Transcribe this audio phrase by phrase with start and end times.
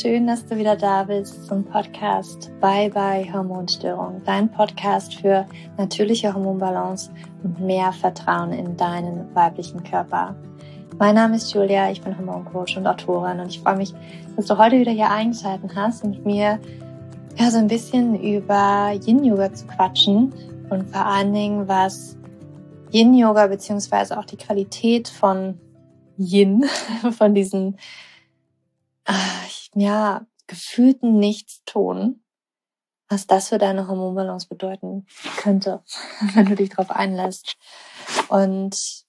[0.00, 6.32] schön, dass du wieder da bist zum Podcast Bye Bye Hormonstörung, dein Podcast für natürliche
[6.32, 7.10] Hormonbalance
[7.42, 10.34] und mehr Vertrauen in deinen weiblichen Körper.
[10.98, 13.92] Mein Name ist Julia, ich bin Hormoncoach und Autorin und ich freue mich,
[14.36, 16.58] dass du heute wieder hier eingeschaltet hast und mir
[17.38, 20.32] ja, so ein bisschen über Yin-Yoga zu quatschen
[20.70, 22.16] und vor allen Dingen, was
[22.90, 25.60] Yin-Yoga beziehungsweise auch die Qualität von
[26.16, 26.64] Yin,
[27.18, 27.76] von diesen
[29.04, 29.12] äh,
[29.74, 32.22] ja, gefühlten Nichtstun,
[33.08, 35.82] was das für deine Hormonbalance bedeuten könnte,
[36.34, 37.56] wenn du dich darauf einlässt.
[38.28, 39.04] Und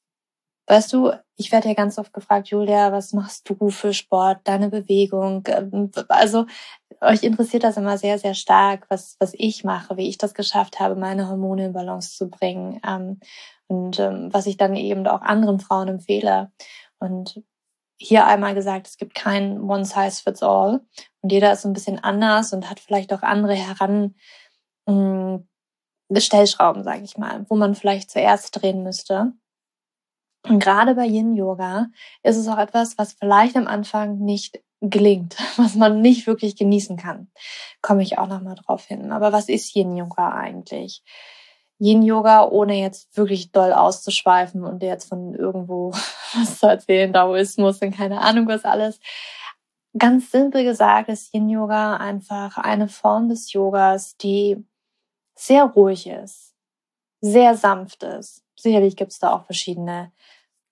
[0.68, 4.70] weißt du, ich werde ja ganz oft gefragt, Julia, was machst du für Sport, deine
[4.70, 5.44] Bewegung?
[5.48, 6.46] Ähm, also
[7.02, 10.80] euch interessiert das immer sehr, sehr stark, was, was ich mache, wie ich das geschafft
[10.80, 12.80] habe, meine Hormone in Balance zu bringen.
[12.88, 13.20] Ähm,
[13.68, 16.52] und ähm, was ich dann eben auch anderen Frauen empfehle.
[17.00, 17.42] Und
[18.02, 20.82] hier einmal gesagt, es gibt kein One Size Fits All
[21.22, 24.16] und jeder ist ein bisschen anders und hat vielleicht auch andere heran
[24.88, 25.38] mh,
[26.10, 29.34] mm, Stellschrauben, sage ich mal, wo man vielleicht zuerst drehen müsste.
[30.48, 31.88] Und gerade bei Yin Yoga
[32.24, 36.98] ist es auch etwas, was vielleicht am Anfang nicht gelingt, was man nicht wirklich genießen
[36.98, 37.32] kann.
[37.82, 39.12] Komme ich auch noch mal drauf hin.
[39.12, 41.04] Aber was ist Yin Yoga eigentlich?
[41.82, 45.92] Yin-Yoga, ohne jetzt wirklich doll auszuschweifen und jetzt von irgendwo
[46.34, 49.00] was zu erzählen, Daoismus und keine Ahnung was alles.
[49.98, 54.64] Ganz simpel gesagt ist Yin-Yoga einfach eine Form des Yogas, die
[55.36, 56.54] sehr ruhig ist,
[57.20, 58.44] sehr sanft ist.
[58.56, 60.12] Sicherlich gibt es da auch verschiedene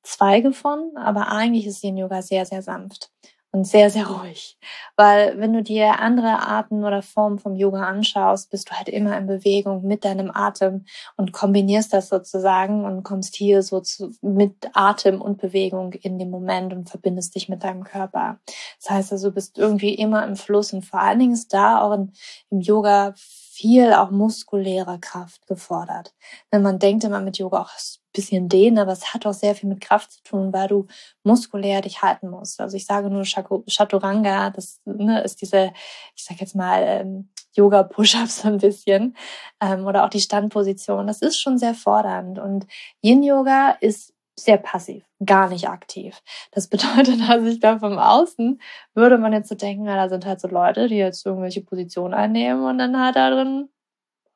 [0.03, 3.11] Zweige von, aber eigentlich ist Yin-Yoga sehr, sehr sanft
[3.51, 4.57] und sehr, sehr ruhig.
[4.95, 9.17] Weil wenn du dir andere Arten oder Formen vom Yoga anschaust, bist du halt immer
[9.17, 10.85] in Bewegung mit deinem Atem
[11.17, 16.29] und kombinierst das sozusagen und kommst hier so zu, mit Atem und Bewegung in dem
[16.29, 18.39] Moment und verbindest dich mit deinem Körper.
[18.79, 21.81] Das heißt also, du bist irgendwie immer im Fluss und vor allen Dingen ist da
[21.81, 22.11] auch in,
[22.51, 23.13] im Yoga
[23.59, 26.13] viel auch muskuläre Kraft gefordert.
[26.49, 27.71] Wenn man denkt immer mit Yoga auch
[28.13, 30.87] bisschen dehnen, aber es hat auch sehr viel mit Kraft zu tun, weil du
[31.23, 32.59] muskulär dich halten musst.
[32.59, 35.71] Also ich sage nur Chaturanga, das ne, ist diese,
[36.15, 39.15] ich sag jetzt mal, ähm, Yoga-Push-Ups ein bisschen
[39.61, 41.07] ähm, oder auch die Standposition.
[41.07, 42.65] Das ist schon sehr fordernd und
[43.03, 46.21] Yin-Yoga ist sehr passiv, gar nicht aktiv.
[46.51, 48.61] Das bedeutet, dass ich da vom Außen
[48.93, 52.13] würde man jetzt so denken, na, da sind halt so Leute, die jetzt irgendwelche Positionen
[52.13, 53.69] einnehmen und dann halt da drin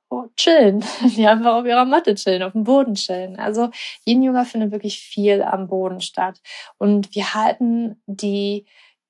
[0.09, 0.83] oh, chillen,
[1.15, 3.37] die einfach auf ihrer Matte chillen, auf dem Boden chillen.
[3.37, 3.69] Also
[4.05, 6.41] Yin Yoga findet wirklich viel am Boden statt
[6.77, 8.65] und wir halten die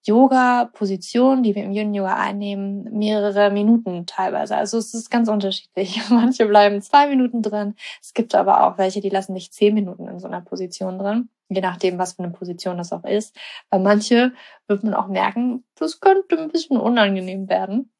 [0.06, 4.56] Yoga-Position, die wir im Yin Yoga einnehmen, mehrere Minuten teilweise.
[4.58, 6.02] Also es ist ganz unterschiedlich.
[6.10, 7.76] Manche bleiben zwei Minuten drin.
[8.02, 11.30] Es gibt aber auch welche, die lassen dich zehn Minuten in so einer Position drin.
[11.50, 13.36] Je nachdem, was für eine Position das auch ist.
[13.70, 14.34] Bei manche
[14.68, 17.93] wird man auch merken, das könnte ein bisschen unangenehm werden.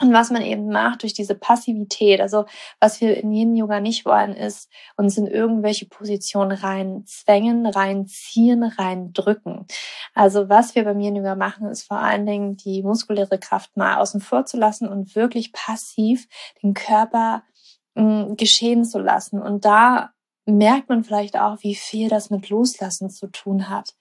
[0.00, 2.44] Und was man eben macht durch diese Passivität, also
[2.80, 9.66] was wir in Yin Yoga nicht wollen, ist uns in irgendwelche Positionen reinzwängen, reinziehen, reindrücken.
[10.14, 13.96] Also was wir beim Yin Yoga machen, ist vor allen Dingen die muskuläre Kraft mal
[13.96, 16.28] außen vor zu lassen und wirklich passiv
[16.62, 17.42] den Körper
[17.94, 19.40] mh, mm, geschehen zu lassen.
[19.40, 20.10] Und da
[20.44, 23.94] merkt man vielleicht auch, wie viel das mit Loslassen zu tun hat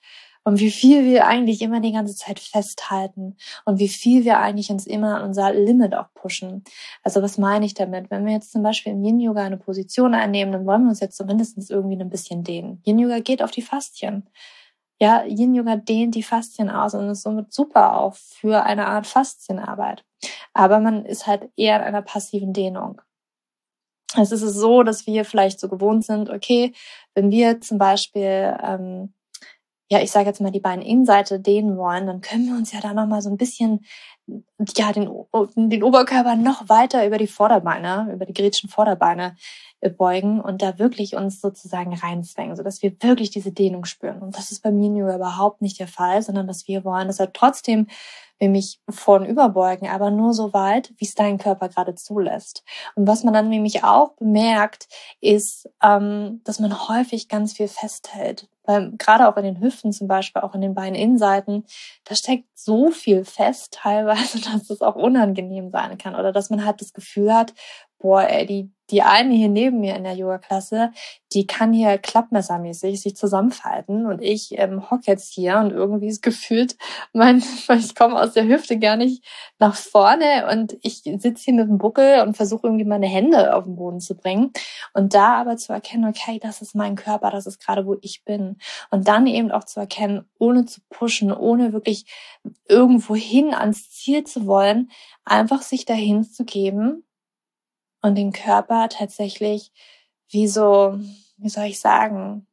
[0.45, 3.35] und wie viel wir eigentlich immer die ganze Zeit festhalten
[3.65, 6.63] und wie viel wir eigentlich uns immer an unser Limit auch pushen.
[7.03, 8.11] Also was meine ich damit?
[8.11, 10.99] Wenn wir jetzt zum Beispiel im Yin Yoga eine Position einnehmen, dann wollen wir uns
[10.99, 12.81] jetzt zumindest irgendwie ein bisschen dehnen.
[12.85, 14.29] Yin Yoga geht auf die Faszien.
[15.01, 19.07] Ja, Yin Yoga dehnt die Faszien aus und ist somit super auch für eine Art
[19.07, 20.05] Faszienarbeit.
[20.53, 23.01] Aber man ist halt eher in einer passiven Dehnung.
[24.15, 26.71] Es ist so, dass wir vielleicht so gewohnt sind, okay,
[27.15, 29.13] wenn wir zum Beispiel ähm,
[29.89, 32.93] ja, ich sage jetzt mal, die Beininnenseite dehnen wollen, dann können wir uns ja da
[32.93, 33.85] nochmal so ein bisschen,
[34.75, 35.09] ja, den,
[35.55, 39.35] den Oberkörper noch weiter über die Vorderbeine, über die griechischen Vorderbeine
[39.89, 44.21] beugen und da wirklich uns sozusagen reinzwängen, sodass wir wirklich diese Dehnung spüren.
[44.21, 47.33] Und das ist bei mir überhaupt nicht der Fall, sondern dass wir wollen, dass er
[47.33, 47.87] trotzdem
[48.39, 52.63] wir mich vorn überbeugen, aber nur so weit, wie es dein Körper gerade zulässt.
[52.95, 54.87] Und was man dann nämlich auch bemerkt,
[55.21, 58.49] ist, ähm, dass man häufig ganz viel festhält.
[58.63, 61.65] Weil gerade auch in den Hüften zum Beispiel, auch in den Beininnenseiten,
[62.03, 66.15] da steckt so viel fest teilweise, dass es auch unangenehm sein kann.
[66.15, 67.53] Oder dass man halt das Gefühl hat,
[67.99, 70.91] boah, ey, die, die eine hier neben mir in der Yoga-Klasse,
[71.33, 76.21] die kann hier klappmessermäßig sich zusammenfalten und ich ähm, hock jetzt hier und irgendwie ist
[76.21, 76.77] gefühlt,
[77.13, 79.25] mein, ich komme aus der Hüfte gar nicht
[79.57, 83.63] nach vorne und ich sitze hier mit dem Buckel und versuche irgendwie meine Hände auf
[83.63, 84.51] den Boden zu bringen
[84.93, 88.23] und da aber zu erkennen, okay, das ist mein Körper, das ist gerade wo ich
[88.23, 88.57] bin.
[88.91, 92.05] Und dann eben auch zu erkennen, ohne zu pushen, ohne wirklich
[92.67, 94.91] irgendwo hin ans Ziel zu wollen,
[95.23, 97.03] einfach sich dahin zu geben
[98.05, 99.71] und den Körper tatsächlich
[100.29, 100.99] wie so,
[101.37, 102.47] wie soll ich sagen,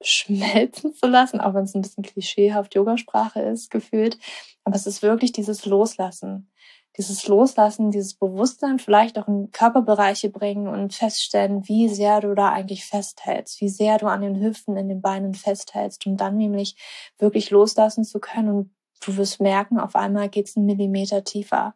[0.00, 4.18] schmelzen zu lassen, auch wenn es ein bisschen klischeehaft Yogasprache ist, gefühlt.
[4.64, 6.50] Aber es ist wirklich dieses Loslassen.
[6.96, 12.50] Dieses Loslassen, dieses Bewusstsein vielleicht auch in Körperbereiche bringen und feststellen, wie sehr du da
[12.50, 16.76] eigentlich festhältst, wie sehr du an den Hüften, in den Beinen festhältst, um dann nämlich
[17.18, 21.74] wirklich loslassen zu können und du wirst merken, auf einmal geht's einen Millimeter tiefer.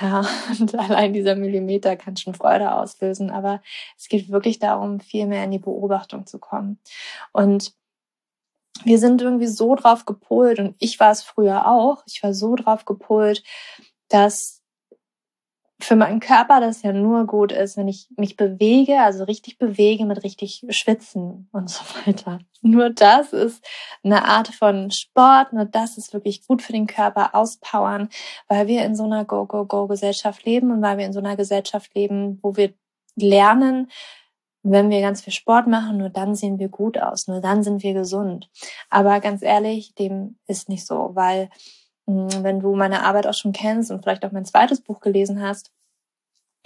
[0.00, 0.24] Ja,
[0.60, 3.30] und allein dieser Millimeter kann schon Freude auslösen.
[3.30, 3.62] Aber
[3.98, 6.78] es geht wirklich darum, viel mehr in die Beobachtung zu kommen.
[7.32, 7.74] Und
[8.84, 12.56] wir sind irgendwie so drauf gepolt, und ich war es früher auch, ich war so
[12.56, 13.44] drauf gepolt,
[14.08, 14.61] dass
[15.84, 20.04] für meinen Körper das ja nur gut ist, wenn ich mich bewege, also richtig bewege
[20.04, 22.40] mit richtig Schwitzen und so weiter.
[22.62, 23.64] Nur das ist
[24.04, 28.08] eine Art von Sport, nur das ist wirklich gut für den Körper, auspowern,
[28.48, 32.38] weil wir in so einer Go-Go-Go-Gesellschaft leben und weil wir in so einer Gesellschaft leben,
[32.42, 32.72] wo wir
[33.16, 33.90] lernen,
[34.62, 37.82] wenn wir ganz viel Sport machen, nur dann sehen wir gut aus, nur dann sind
[37.82, 38.48] wir gesund.
[38.90, 41.50] Aber ganz ehrlich, dem ist nicht so, weil
[42.06, 45.72] wenn du meine Arbeit auch schon kennst und vielleicht auch mein zweites Buch gelesen hast,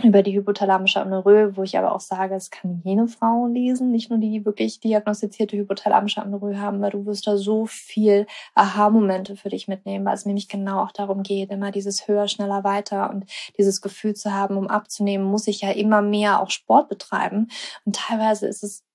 [0.02, 4.10] über die hypothalamische Amenorrhoe, wo ich aber auch sage, es kann jene Frau lesen, nicht
[4.10, 9.48] nur die wirklich diagnostizierte hypothalamische Amenorrhoe haben, weil du wirst da so viel Aha-Momente für
[9.48, 13.24] dich mitnehmen, weil es nämlich genau auch darum geht, immer dieses höher, schneller, weiter und
[13.56, 17.48] dieses Gefühl zu haben, um abzunehmen, muss ich ja immer mehr auch Sport betreiben.
[17.86, 18.85] Und teilweise ist es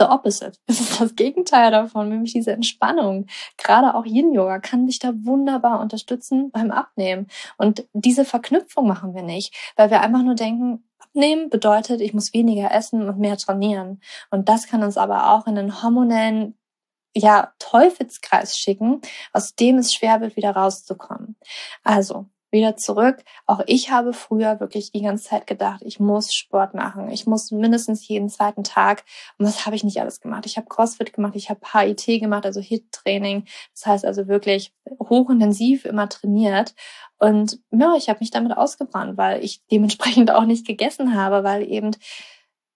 [0.00, 0.58] the opposite.
[0.66, 3.26] Es ist das Gegenteil davon, nämlich diese Entspannung.
[3.56, 7.26] Gerade auch Yin-Yoga kann dich da wunderbar unterstützen beim Abnehmen.
[7.58, 12.32] Und diese Verknüpfung machen wir nicht, weil wir einfach nur denken, Abnehmen bedeutet, ich muss
[12.32, 14.00] weniger essen und mehr trainieren.
[14.30, 16.56] Und das kann uns aber auch in einen hormonellen
[17.14, 19.00] ja, Teufelskreis schicken,
[19.32, 21.36] aus dem es schwer wird, wieder rauszukommen.
[21.82, 23.22] Also, wieder zurück.
[23.46, 27.10] Auch ich habe früher wirklich die ganze Zeit gedacht, ich muss Sport machen.
[27.10, 29.04] Ich muss mindestens jeden zweiten Tag.
[29.38, 30.46] Und was habe ich nicht alles gemacht?
[30.46, 33.44] Ich habe CrossFit gemacht, ich habe HIT gemacht, also HIT-Training.
[33.74, 36.74] Das heißt also wirklich hochintensiv immer trainiert.
[37.18, 41.62] Und ja, ich habe mich damit ausgebrannt, weil ich dementsprechend auch nicht gegessen habe, weil
[41.70, 41.92] eben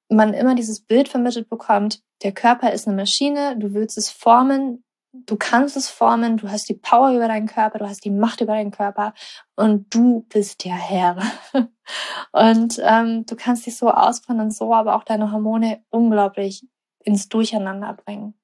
[0.08, 4.84] man immer dieses Bild vermittelt bekommt, der Körper ist eine Maschine, du willst es formen,
[5.14, 8.40] du kannst es formen, du hast die Power über deinen Körper, du hast die Macht
[8.40, 9.14] über deinen Körper
[9.54, 11.22] und du bist der Herr.
[12.32, 16.66] und ähm, du kannst dich so ausbrennen und so aber auch deine Hormone unglaublich
[17.04, 18.34] ins Durcheinander bringen.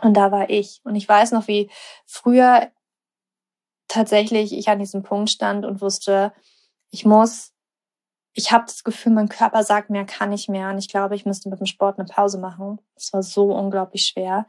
[0.00, 0.80] Und da war ich.
[0.84, 1.70] Und ich weiß noch, wie
[2.06, 2.70] früher
[3.88, 6.32] tatsächlich ich an diesem Punkt stand und wusste,
[6.90, 7.52] ich muss,
[8.32, 10.70] ich habe das Gefühl, mein Körper sagt mehr, kann ich mehr.
[10.70, 12.80] Und ich glaube, ich müsste mit dem Sport eine Pause machen.
[12.94, 14.46] Es war so unglaublich schwer.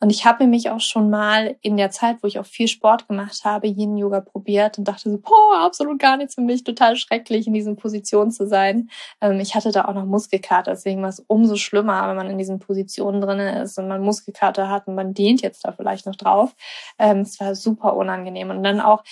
[0.00, 3.08] Und ich habe mich auch schon mal in der Zeit, wo ich auch viel Sport
[3.08, 6.96] gemacht habe, Yin Yoga probiert und dachte so, boah, absolut gar nichts für mich, total
[6.96, 8.90] schrecklich in diesen Positionen zu sein.
[9.20, 12.38] Ähm, ich hatte da auch noch Muskelkater, deswegen war es umso schlimmer, wenn man in
[12.38, 16.16] diesen Positionen drin ist und man Muskelkater hat und man dehnt jetzt da vielleicht noch
[16.16, 16.54] drauf.
[16.98, 19.02] Ähm, es war super unangenehm und dann auch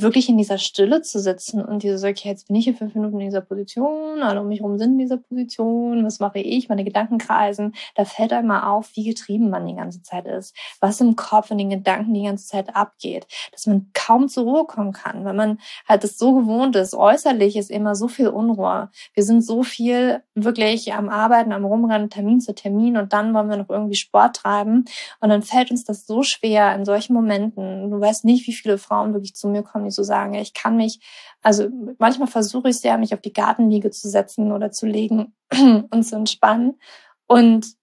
[0.00, 2.94] wirklich in dieser Stille zu sitzen und diese so, okay, jetzt bin ich hier fünf
[2.94, 6.68] Minuten in dieser Position, alle um mich herum sind in dieser Position, was mache ich,
[6.68, 11.00] meine Gedanken kreisen, da fällt einmal auf, wie getrieben man die ganze Zeit ist, was
[11.00, 14.92] im Kopf und den Gedanken die ganze Zeit abgeht, dass man kaum zur Ruhe kommen
[14.92, 19.24] kann, weil man halt das so gewohnt ist, äußerlich ist immer so viel Unruhe, wir
[19.24, 23.56] sind so viel wirklich am Arbeiten, am Rumrennen, Termin zu Termin und dann wollen wir
[23.56, 24.84] noch irgendwie Sport treiben.
[25.20, 28.78] Und dann fällt uns das so schwer in solchen Momenten, du weißt nicht, wie viele
[28.78, 31.00] Frauen wirklich zu mir kommen, nicht so sagen, ich kann mich,
[31.42, 31.68] also
[31.98, 35.34] manchmal versuche ich sehr, mich auf die Gartenliege zu setzen oder zu legen
[35.90, 36.78] und zu entspannen.
[37.26, 37.77] Und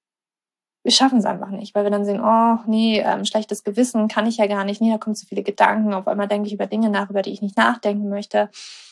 [0.86, 4.27] wir schaffen es einfach nicht, weil wir dann sehen, oh nee, ähm, schlechtes Gewissen kann
[4.27, 6.68] ich ja gar nicht, nee, da kommen zu viele Gedanken, auf einmal denke ich über
[6.68, 8.50] Dinge nach, über die ich nicht nachdenken möchte.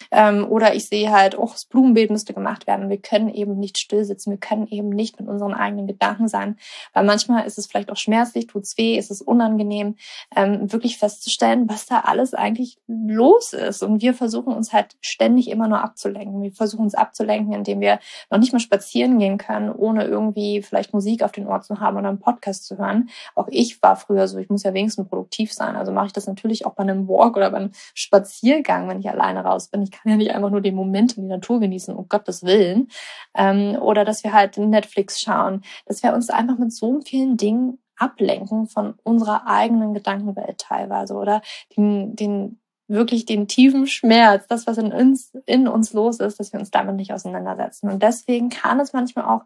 [0.10, 2.90] Ähm, oder ich sehe halt, oh, das Blumenbeet müsste gemacht werden.
[2.90, 6.58] Wir können eben nicht still sitzen, wir können eben nicht mit unseren eigenen Gedanken sein,
[6.94, 9.96] weil manchmal ist es vielleicht auch schmerzlich, tut's weh, ist es unangenehm,
[10.36, 13.84] ähm, wirklich festzustellen, was da alles eigentlich los ist.
[13.84, 16.42] Und wir versuchen uns halt ständig immer nur abzulenken.
[16.42, 18.00] Wir versuchen uns abzulenken, indem wir
[18.32, 21.83] noch nicht mal spazieren gehen können, ohne irgendwie vielleicht Musik auf den Ohr zu haben
[21.84, 23.10] haben oder einen Podcast zu hören.
[23.36, 25.75] Auch ich war früher so, ich muss ja wenigstens produktiv sein.
[25.75, 29.10] Also mache ich das natürlich auch bei einem Walk oder bei einem Spaziergang, wenn ich
[29.10, 29.84] alleine raus bin.
[29.84, 32.88] Ich kann ja nicht einfach nur den Moment in die Natur genießen, um Gottes Willen.
[33.36, 37.80] Ähm, oder dass wir halt Netflix schauen, dass wir uns einfach mit so vielen Dingen
[37.98, 41.42] ablenken von unserer eigenen Gedankenwelt teilweise oder
[41.78, 46.54] den, den wirklich den tiefen Schmerz, das, was in uns, in uns los ist, dass
[46.54, 47.90] wir uns damit nicht auseinandersetzen.
[47.90, 49.46] Und deswegen kann es manchmal auch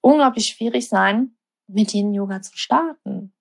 [0.00, 1.36] unglaublich schwierig sein,
[1.72, 3.32] mit den Yoga zu starten.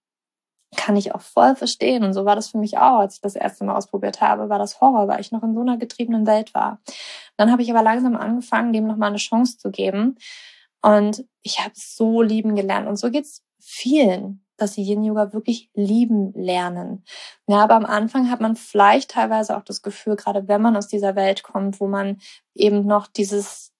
[0.75, 2.03] Kann ich auch voll verstehen.
[2.03, 4.59] Und so war das für mich auch, als ich das erste Mal ausprobiert habe, war
[4.59, 6.79] das Horror, weil ich noch in so einer getriebenen Welt war.
[7.37, 10.17] Dann habe ich aber langsam angefangen, dem nochmal eine Chance zu geben.
[10.81, 12.87] Und ich habe so lieben gelernt.
[12.87, 17.03] Und so geht's vielen dass sie Yin Yoga wirklich lieben lernen.
[17.47, 20.87] Ja, aber am Anfang hat man vielleicht teilweise auch das Gefühl, gerade wenn man aus
[20.87, 22.21] dieser Welt kommt, wo man
[22.53, 23.73] eben noch dieses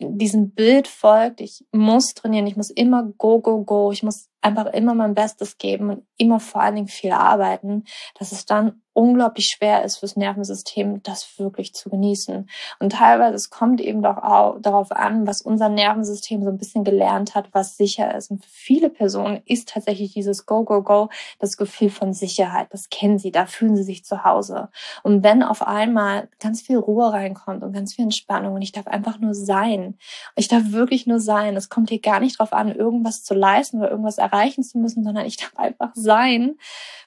[0.00, 4.66] diesem Bild folgt, ich muss trainieren, ich muss immer go, go, go, ich muss einfach
[4.66, 7.84] immer mein Bestes geben und immer vor allen Dingen viel arbeiten,
[8.18, 12.48] dass es dann unglaublich schwer ist fürs Nervensystem, das wirklich zu genießen.
[12.80, 16.82] Und teilweise, es kommt eben doch auch darauf an, was unser Nervensystem so ein bisschen
[16.84, 18.30] gelernt hat, was sicher ist.
[18.30, 22.68] Und für viele Personen ist tatsächlich dieses Go, Go, Go das Gefühl von Sicherheit.
[22.70, 24.68] Das kennen sie, da fühlen sie sich zu Hause.
[25.02, 28.88] Und wenn auf einmal ganz viel Ruhe reinkommt und ganz viel Entspannung und ich darf
[28.88, 29.98] einfach nur sein,
[30.34, 33.78] ich darf wirklich nur sein, es kommt hier gar nicht drauf an, irgendwas zu leisten
[33.78, 36.56] oder irgendwas erreichen zu müssen, sondern ich darf einfach sein,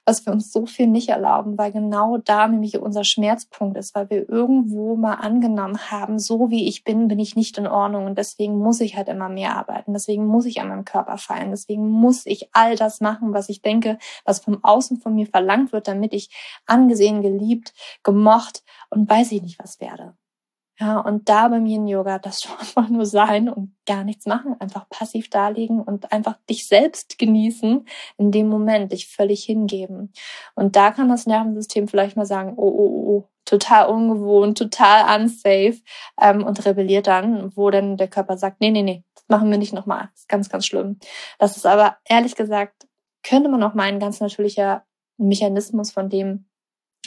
[0.06, 4.10] was wir uns so viel nicht erlauben, weil genau da nämlich unser Schmerzpunkt ist, weil
[4.10, 8.18] wir irgendwo mal angenommen haben, so wie ich bin, bin ich nicht in Ordnung und
[8.18, 11.90] deswegen muss ich halt immer mehr arbeiten, deswegen muss ich an meinem Körper fallen, deswegen
[11.90, 15.88] muss ich all das machen, was ich denke, was vom Außen von mir verlangt wird,
[15.88, 16.30] damit ich
[16.66, 20.16] angesehen, geliebt, gemocht und weiß ich nicht was werde.
[20.80, 24.56] Ja, und da beim Yin Yoga das schon einfach nur sein und gar nichts machen,
[24.60, 27.86] einfach passiv da liegen und einfach dich selbst genießen
[28.18, 30.12] in dem Moment, dich völlig hingeben.
[30.56, 35.22] Und da kann das Nervensystem vielleicht mal sagen, oh, oh, oh, oh total ungewohnt, total
[35.22, 35.82] unsafe
[36.20, 39.58] ähm, und rebelliert dann, wo dann der Körper sagt, nee, nee, nee, das machen wir
[39.58, 40.10] nicht nochmal.
[40.14, 40.98] Das ist ganz, ganz schlimm.
[41.40, 42.88] Das ist aber ehrlich gesagt,
[43.22, 44.86] könnte man auch mal ein ganz natürlicher
[45.18, 46.46] Mechanismus von dem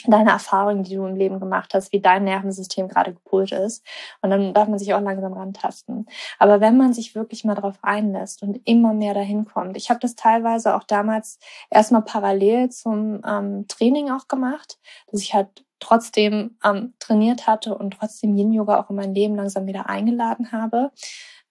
[0.05, 3.83] deine Erfahrungen, die du im Leben gemacht hast, wie dein Nervensystem gerade gepolt ist.
[4.21, 6.05] Und dann darf man sich auch langsam rantasten.
[6.37, 9.99] Aber wenn man sich wirklich mal darauf einlässt und immer mehr dahin kommt, ich habe
[9.99, 11.39] das teilweise auch damals
[11.69, 14.77] erstmal parallel zum ähm, Training auch gemacht,
[15.11, 19.35] dass ich halt trotzdem ähm, trainiert hatte und trotzdem Yin Yoga auch in mein Leben
[19.35, 20.91] langsam wieder eingeladen habe.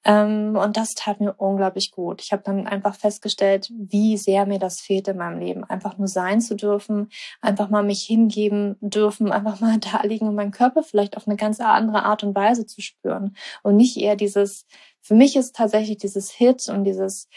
[0.06, 2.22] Ähm, und das tat mir unglaublich gut.
[2.22, 5.64] Ich habe dann einfach festgestellt, wie sehr mir das fehlt in meinem Leben.
[5.64, 7.08] Einfach nur sein zu dürfen,
[7.40, 11.36] einfach mal mich hingeben dürfen, einfach mal da liegen und meinen Körper vielleicht auf eine
[11.36, 13.36] ganz andere Art und Weise zu spüren.
[13.64, 14.66] Und nicht eher dieses,
[15.00, 17.28] für mich ist tatsächlich dieses Hit und dieses,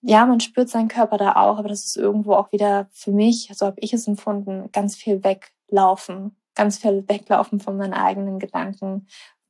[0.00, 3.50] ja, man spürt seinen Körper da auch, aber das ist irgendwo auch wieder für mich,
[3.54, 9.06] so habe ich es empfunden, ganz viel weglaufen, ganz viel weglaufen von meinen eigenen Gedanken,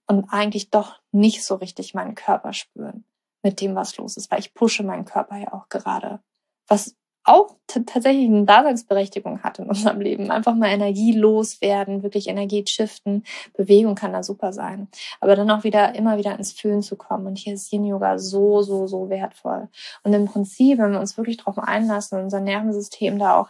[0.06, 3.04] und eigentlich doch nicht so richtig meinen Körper spüren
[3.42, 6.20] mit dem, was los ist, weil ich pushe meinen Körper ja auch gerade,
[6.66, 10.30] was auch tatsächlich eine Daseinsberechtigung hat in unserem Leben.
[10.30, 13.24] Einfach mal Energie loswerden, wirklich Energie shiften.
[13.56, 14.88] Bewegung kann da super sein.
[15.20, 17.26] Aber dann auch wieder, immer wieder ins Fühlen zu kommen.
[17.26, 19.68] Und hier ist Yin Yoga so, so, so wertvoll.
[20.02, 23.48] Und im Prinzip, wenn wir uns wirklich darauf einlassen, unser Nervensystem da auch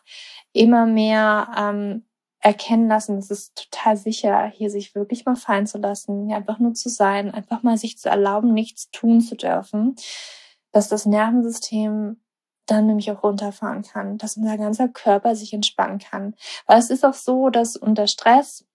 [0.53, 2.05] immer mehr ähm,
[2.45, 6.59] erkennen lassen, es ist total sicher, hier sich wirklich mal fallen zu lassen, hier einfach
[6.59, 9.97] nur zu sein, einfach mal sich zu erlauben, nichts tun zu dürfen,
[10.71, 12.21] dass das Nervensystem
[12.67, 16.35] dann nämlich auch runterfahren kann, dass unser ganzer Körper sich entspannen kann.
[16.67, 18.67] Weil es ist auch so, dass unter Stress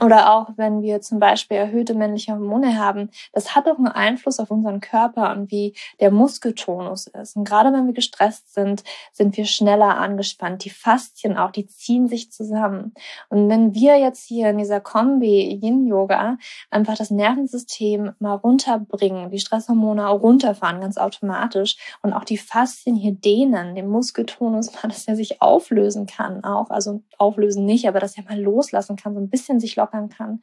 [0.00, 4.38] oder auch wenn wir zum Beispiel erhöhte männliche Hormone haben, das hat auch einen Einfluss
[4.38, 7.36] auf unseren Körper und wie der Muskeltonus ist.
[7.36, 10.64] Und gerade wenn wir gestresst sind, sind wir schneller angespannt.
[10.64, 12.94] Die Faszien auch, die ziehen sich zusammen.
[13.28, 16.38] Und wenn wir jetzt hier in dieser Kombi Yin-Yoga
[16.70, 22.96] einfach das Nervensystem mal runterbringen, die Stresshormone auch runterfahren, ganz automatisch, und auch die Faszien
[22.96, 28.00] hier dehnen, den Muskeltonus mal, dass er sich auflösen kann auch, also auflösen nicht, aber
[28.00, 30.40] dass er mal loslassen kann, so ein bisschen sich lockern kann.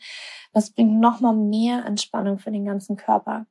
[0.53, 3.45] Das bringt nochmal mehr Entspannung für den ganzen Körper.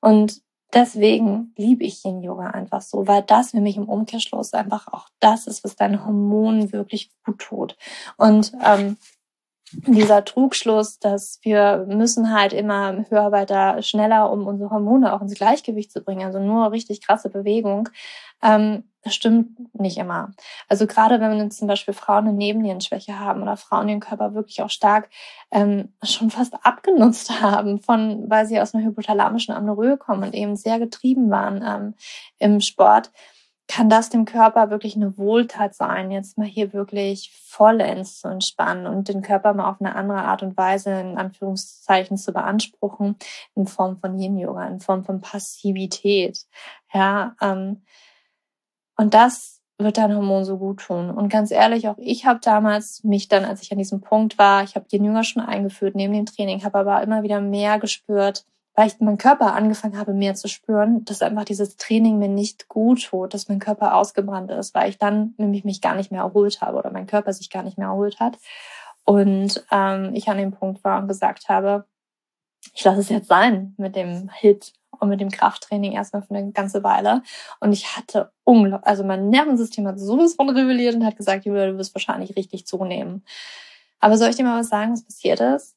[0.00, 0.40] Und
[0.72, 5.46] deswegen liebe ich Yin Yoga einfach so, weil das nämlich im Umkehrschluss einfach auch das
[5.46, 7.76] ist, was deinen Hormonen wirklich gut tut.
[8.16, 8.96] Und ähm,
[9.72, 15.34] dieser Trugschluss, dass wir müssen halt immer höher, weiter, schneller, um unsere Hormone auch ins
[15.34, 17.88] Gleichgewicht zu bringen, also nur richtig krasse Bewegung,
[18.42, 20.32] ähm, das stimmt nicht immer.
[20.68, 24.62] Also gerade wenn wir zum Beispiel Frauen eine Nebennierenschwäche haben oder Frauen ihren Körper wirklich
[24.62, 25.10] auch stark
[25.50, 30.56] ähm, schon fast abgenutzt haben, von weil sie aus einer hypothalamischen Amnorrhoe kommen und eben
[30.56, 31.94] sehr getrieben waren ähm,
[32.38, 33.10] im Sport,
[33.68, 38.86] kann das dem Körper wirklich eine Wohltat sein, jetzt mal hier wirklich vollends zu entspannen
[38.86, 43.16] und den Körper mal auf eine andere Art und Weise in Anführungszeichen zu beanspruchen,
[43.54, 46.44] in Form von Yin-Yoga, in Form von Passivität.
[46.92, 47.82] Ja, ähm,
[48.96, 51.10] und das wird dein Hormon so gut tun.
[51.10, 54.62] Und ganz ehrlich, auch ich habe damals mich dann, als ich an diesem Punkt war,
[54.62, 58.44] ich habe den Jünger schon eingeführt neben dem Training, habe aber immer wieder mehr gespürt,
[58.74, 62.68] weil ich meinen Körper angefangen habe, mehr zu spüren, dass einfach dieses Training mir nicht
[62.68, 66.22] gut tut, dass mein Körper ausgebrannt ist, weil ich dann nämlich mich gar nicht mehr
[66.22, 68.38] erholt habe oder mein Körper sich gar nicht mehr erholt hat.
[69.04, 71.86] Und ähm, ich an dem Punkt war und gesagt habe,
[72.72, 74.72] ich lasse es jetzt sein mit dem Hit
[75.02, 77.22] und mit dem Krafttraining erstmal für eine ganze Weile.
[77.58, 81.66] Und ich hatte unglaublich, also mein Nervensystem hat sowas von rebelliert und hat gesagt, Julia,
[81.66, 83.24] du wirst wahrscheinlich richtig zunehmen.
[83.98, 85.74] Aber soll ich dir mal was sagen, was passiert ist?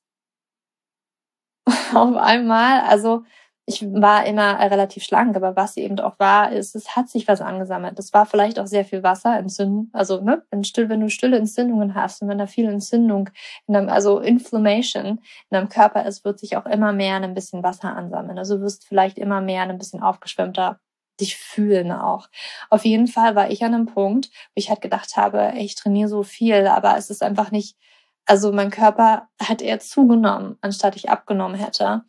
[1.95, 3.23] Auf einmal, also
[3.67, 7.41] ich war immer relativ schlank, aber was eben auch war, ist, es hat sich was
[7.41, 7.97] angesammelt.
[7.97, 10.61] Es war vielleicht auch sehr viel Wasser, Entzündung, also ne, wenn,
[11.01, 13.31] du stille Entzündungen hast und wenn da viel Entzündung,
[13.67, 15.19] in deinem, also Inflammation in
[15.49, 18.37] deinem Körper ist, wird sich auch immer mehr ein bisschen Wasser ansammeln.
[18.37, 20.79] Also wirst vielleicht immer mehr ein bisschen aufgeschwemmter
[21.19, 22.27] dich fühlen auch.
[22.69, 26.09] Auf jeden Fall war ich an einem Punkt, wo ich halt gedacht habe, ich trainiere
[26.09, 27.77] so viel, aber es ist einfach nicht,
[28.25, 32.03] also mein Körper hat eher zugenommen, anstatt ich abgenommen hätte.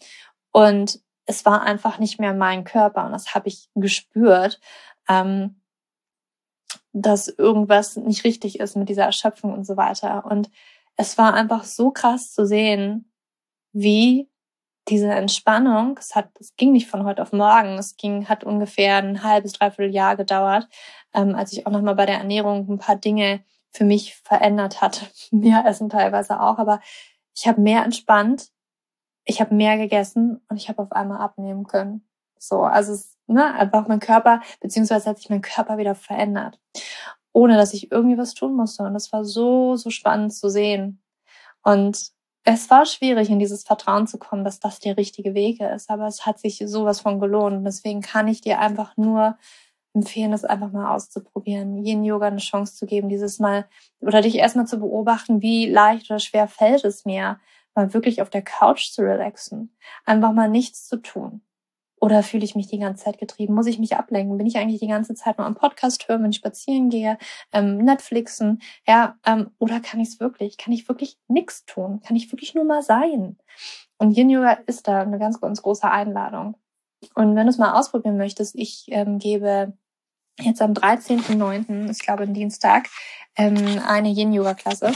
[0.52, 4.60] Und es war einfach nicht mehr mein Körper und das habe ich gespürt,
[5.08, 5.60] ähm,
[6.92, 10.24] dass irgendwas nicht richtig ist mit dieser Erschöpfung und so weiter.
[10.24, 10.50] Und
[10.96, 13.12] es war einfach so krass zu sehen,
[13.72, 14.30] wie
[14.88, 18.96] diese Entspannung, es hat, es ging nicht von heute auf morgen, es ging, hat ungefähr
[18.98, 20.68] ein halbes, dreiviertel Jahr gedauert,
[21.12, 25.06] ähm, als ich auch nochmal bei der Ernährung ein paar Dinge für mich verändert hatte.
[25.32, 26.80] Mehr essen teilweise auch, aber
[27.34, 28.48] ich habe mehr entspannt,
[29.26, 32.08] ich habe mehr gegessen und ich habe auf einmal abnehmen können.
[32.38, 36.60] So, also es, ne, einfach mein Körper, beziehungsweise hat sich mein Körper wieder verändert,
[37.32, 38.84] ohne dass ich irgendwie was tun musste.
[38.84, 41.02] Und das war so, so spannend zu sehen.
[41.62, 42.12] Und
[42.44, 46.06] es war schwierig, in dieses Vertrauen zu kommen, dass das der richtige Weg ist, aber
[46.06, 47.56] es hat sich sowas von gelohnt.
[47.56, 49.36] Und deswegen kann ich dir einfach nur
[49.92, 53.66] empfehlen, das einfach mal auszuprobieren, jeden Yoga eine Chance zu geben, dieses Mal
[54.00, 57.40] oder dich erstmal zu beobachten, wie leicht oder schwer fällt es mir,
[57.76, 61.42] mal wirklich auf der Couch zu relaxen, einfach mal nichts zu tun.
[61.98, 63.54] Oder fühle ich mich die ganze Zeit getrieben?
[63.54, 64.36] Muss ich mich ablenken?
[64.36, 67.16] Bin ich eigentlich die ganze Zeit nur am Podcast hören, wenn ich spazieren gehe,
[67.52, 68.60] ähm, Netflixen?
[68.86, 70.58] Ja, ähm, oder kann ich es wirklich?
[70.58, 72.00] Kann ich wirklich nichts tun?
[72.00, 73.38] Kann ich wirklich nur mal sein?
[73.98, 76.56] Und Yin Yoga ist da eine ganz, ganz große Einladung.
[77.14, 79.72] Und wenn du es mal ausprobieren möchtest, ich ähm, gebe
[80.38, 82.88] jetzt am 13.09., ich glaube, ein Dienstag,
[83.36, 84.92] ähm, eine Yin Yoga Klasse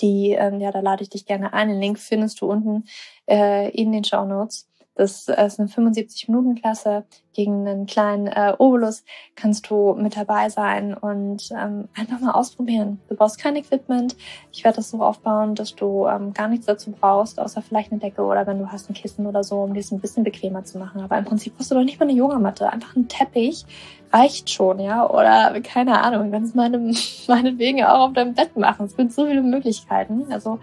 [0.00, 1.68] die, ähm, ja, da lade ich dich gerne ein.
[1.68, 2.84] Den Link findest du unten
[3.28, 4.68] äh, in den Show Notes.
[4.94, 9.04] Das ist eine 75-Minuten-Klasse gegen einen kleinen äh, Obolus.
[9.34, 13.00] Kannst du mit dabei sein und ähm, einfach mal ausprobieren.
[13.08, 14.16] Du brauchst kein Equipment.
[14.52, 18.00] Ich werde das so aufbauen, dass du ähm, gar nichts dazu brauchst, außer vielleicht eine
[18.00, 20.62] Decke oder wenn du hast ein Kissen oder so, um dir es ein bisschen bequemer
[20.62, 21.00] zu machen.
[21.00, 22.70] Aber im Prinzip brauchst du doch nicht mal eine Yogamatte.
[22.70, 23.66] Einfach ein Teppich
[24.12, 25.10] reicht schon, ja.
[25.10, 26.78] Oder keine Ahnung, wenn es meine,
[27.26, 28.86] meinetwegen auch auf deinem Bett machen.
[28.86, 30.32] Es gibt so viele Möglichkeiten.
[30.32, 30.60] Also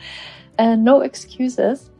[0.57, 1.91] äh, no excuses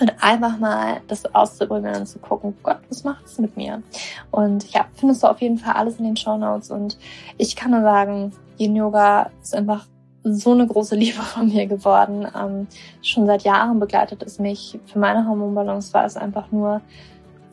[0.00, 3.82] und einfach mal das auszuprobieren und zu gucken, Gott, was macht es mit mir?
[4.30, 6.98] Und ja, findest du auf jeden Fall alles in den Show Notes und
[7.38, 9.86] ich kann nur sagen, Yin Yoga ist einfach
[10.22, 12.26] so eine große Liebe von mir geworden.
[12.36, 12.66] Ähm,
[13.02, 14.78] schon seit Jahren begleitet es mich.
[14.86, 16.80] Für meine Hormonbalance war es einfach nur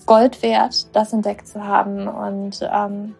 [0.06, 3.16] Gold wert, das entdeckt zu haben und ähm,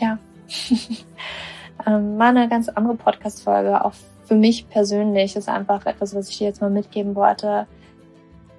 [0.00, 0.18] ja,
[1.86, 3.92] ähm, mal ganz andere Podcast-Folge, auch
[4.24, 7.68] für mich persönlich, ist einfach etwas, was ich dir jetzt mal mitgeben wollte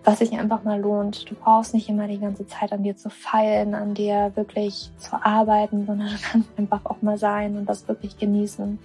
[0.04, 1.30] was sich einfach mal lohnt.
[1.30, 5.24] Du brauchst nicht immer die ganze Zeit an dir zu feilen, an dir wirklich zu
[5.24, 8.80] arbeiten, sondern du kannst einfach auch mal sein und das wirklich genießen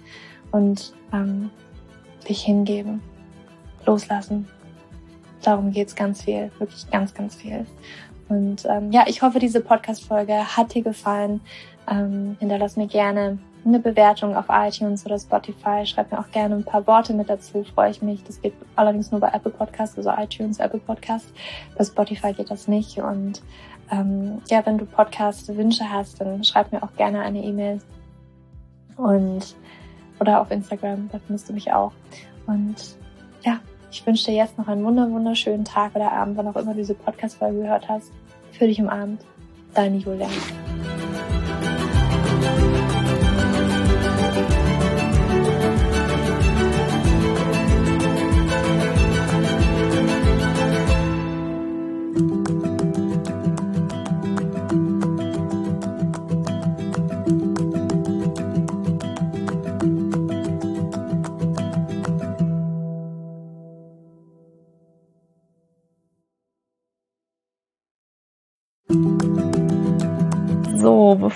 [0.51, 1.49] und ähm,
[2.27, 3.01] dich hingeben,
[3.85, 4.47] loslassen.
[5.41, 7.65] Darum geht's ganz viel, wirklich ganz, ganz viel.
[8.29, 11.41] Und ähm, ja, ich hoffe, diese Podcast-Folge hat dir gefallen.
[11.87, 15.85] Ähm, hinterlass mir gerne eine Bewertung auf iTunes oder Spotify.
[15.85, 18.23] Schreib mir auch gerne ein paar Worte mit dazu, freue ich mich.
[18.23, 21.27] Das geht allerdings nur bei Apple Podcasts, also iTunes, Apple Podcast.
[21.77, 22.97] Bei Spotify geht das nicht.
[22.97, 23.41] Und
[23.91, 27.81] ähm, ja, wenn du Podcast-Wünsche hast, dann schreib mir auch gerne eine E-Mail.
[28.97, 29.55] Und
[30.19, 31.91] oder auf Instagram, da findest du mich auch.
[32.47, 32.97] Und
[33.43, 33.59] ja,
[33.91, 36.79] ich wünsche dir jetzt noch einen wunder wunderschönen Tag oder Abend, wann auch immer du
[36.79, 38.11] diese Podcast-Folge gehört hast.
[38.51, 39.21] Für dich im Abend.
[39.73, 40.29] Deine Julia.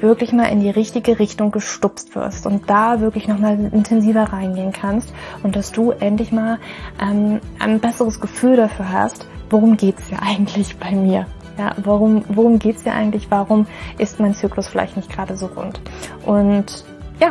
[0.00, 5.12] wirklich mal in die richtige Richtung gestupst wirst und da wirklich nochmal intensiver reingehen kannst
[5.42, 6.58] und dass du endlich mal
[7.00, 11.26] ähm, ein besseres Gefühl dafür hast, worum geht's ja eigentlich bei mir.
[11.58, 13.30] Ja, warum, worum geht's ja eigentlich?
[13.30, 13.66] Warum
[13.98, 15.80] ist mein Zyklus vielleicht nicht gerade so rund?
[16.24, 16.84] Und
[17.20, 17.30] ja,